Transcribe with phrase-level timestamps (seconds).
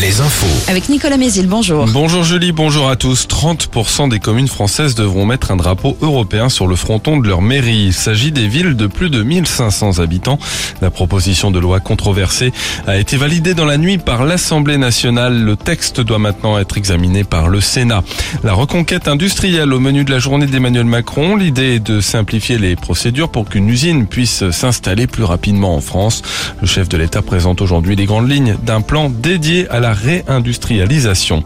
[0.00, 0.70] les infos.
[0.70, 1.86] Avec Nicolas Mézil, bonjour.
[1.86, 3.26] Bonjour Julie, bonjour à tous.
[3.26, 7.86] 30% des communes françaises devront mettre un drapeau européen sur le fronton de leur mairie.
[7.86, 10.38] Il s'agit des villes de plus de 1500 habitants.
[10.82, 12.52] La proposition de loi controversée
[12.86, 15.42] a été validée dans la nuit par l'Assemblée nationale.
[15.42, 18.02] Le texte doit maintenant être examiné par le Sénat.
[18.44, 21.36] La reconquête industrielle au menu de la journée d'Emmanuel Macron.
[21.36, 26.22] L'idée est de simplifier les procédures pour qu'une usine puisse s'installer plus rapidement en France.
[26.60, 31.42] Le chef de l'État présente aujourd'hui les grandes lignes d'un plan dédié à la réindustrialisation.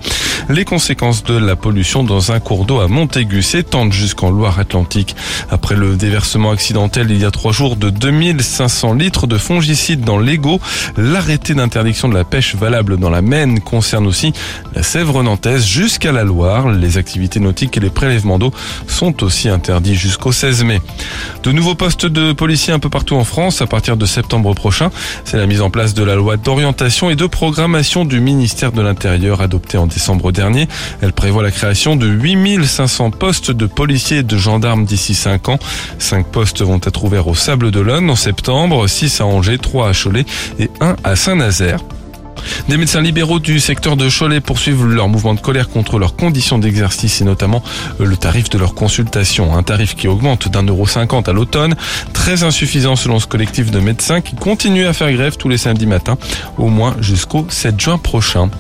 [0.49, 5.15] Les conséquences de la pollution dans un cours d'eau à Montaigu s'étendent jusqu'en Loire-Atlantique.
[5.51, 10.19] Après le déversement accidentel il y a trois jours de 2500 litres de fongicides dans
[10.19, 10.61] l'Ego,
[10.97, 14.33] l'arrêté d'interdiction de la pêche valable dans la Maine concerne aussi
[14.75, 16.71] la Sèvre nantaise jusqu'à la Loire.
[16.71, 18.53] Les activités nautiques et les prélèvements d'eau
[18.89, 20.81] sont aussi interdits jusqu'au 16 mai.
[21.43, 24.91] De nouveaux postes de policiers un peu partout en France à partir de septembre prochain.
[25.25, 28.83] C'est la mise en place de la loi d'orientation et de programmation du ministère de
[28.83, 30.69] l'Intérieur adoptée en décembre dernier.
[31.01, 35.59] Elle prévoit la création de 8500 postes de policiers et de gendarmes d'ici 5 ans.
[35.99, 39.93] 5 postes vont être ouverts au Sable d'Olonne en septembre, 6 à Angers, 3 à
[39.93, 40.25] Cholet
[40.59, 41.81] et 1 à Saint-Nazaire.
[42.69, 46.59] Des médecins libéraux du secteur de Cholet poursuivent leur mouvement de colère contre leurs conditions
[46.59, 47.63] d'exercice et notamment
[48.01, 49.57] euh, le tarif de leur consultation.
[49.57, 51.75] Un tarif qui augmente d'un euro cinquante à l'automne,
[52.13, 55.87] très insuffisant selon ce collectif de médecins qui continue à faire grève tous les samedis
[55.87, 56.17] matins,
[56.59, 58.51] au moins jusqu'au 7 juin prochain.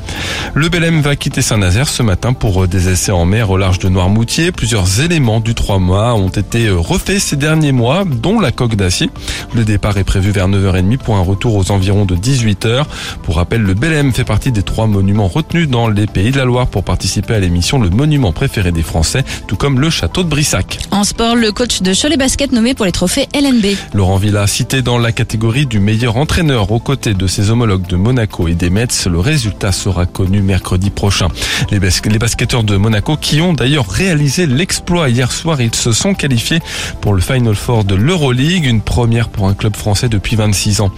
[0.55, 3.79] Le Belém va quitter Saint-Nazaire ce matin pour euh, des essais en mer au large
[3.79, 4.53] de Noirmoutier.
[4.53, 8.75] Plusieurs éléments du 3 mois ont été euh, refaits ces derniers mois, dont la coque
[8.75, 9.11] d'acier.
[9.55, 12.85] Le départ est prévu vers 9h30 pour un retour aux environs de 18h.
[13.23, 16.45] Pour rappel, le Belém fait partie des trois monuments retenus dans les Pays de la
[16.45, 20.29] Loire pour participer à l'émission Le Monument préféré des Français, tout comme le château de
[20.29, 20.81] Brissac.
[20.91, 23.77] En sport, le coach de Cholet Basket nommé pour les trophées LNB.
[23.95, 27.95] Laurent Villa, cité dans la catégorie du meilleur entraîneur aux côtés de ses homologues de
[27.95, 31.29] Monaco et des Mets, le résultat sera connu mercredi prochain.
[31.71, 35.93] Les, bas les basketteurs de Monaco qui ont d'ailleurs réalisé l'exploit hier soir, ils se
[35.93, 36.59] sont qualifiés
[37.01, 40.91] pour le Final Four de l'Euroleague, une première pour un club français depuis 26 ans.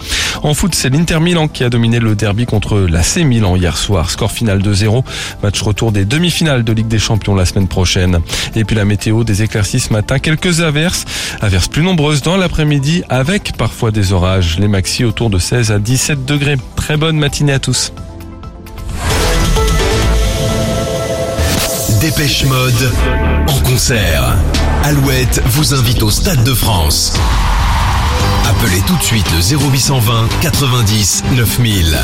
[0.42, 3.76] En foot, c'est l'Inter Milan qui a dominé le derby contre contre l'AC Milan hier
[3.76, 4.08] soir.
[4.10, 5.02] Score final 2-0.
[5.42, 8.20] Match retour des demi-finales de Ligue des Champions la semaine prochaine.
[8.54, 11.04] Et puis la météo, des éclaircies ce matin, quelques averses.
[11.40, 14.58] Averses plus nombreuses dans l'après-midi avec parfois des orages.
[14.58, 16.56] Les maxi autour de 16 à 17 degrés.
[16.76, 17.92] Très bonne matinée à tous.
[22.00, 22.92] Dépêche Mode
[23.48, 24.36] en concert.
[24.84, 27.14] Alouette vous invite au Stade de France.
[28.44, 31.96] Appelez tout de suite le 0820 90 9000.